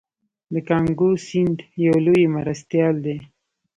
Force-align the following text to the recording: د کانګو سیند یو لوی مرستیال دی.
د 0.53 0.55
کانګو 0.69 1.09
سیند 1.25 1.57
یو 1.85 1.95
لوی 2.05 2.23
مرستیال 2.35 2.95
دی. 3.05 3.17